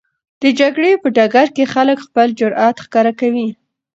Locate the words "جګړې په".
0.59-1.07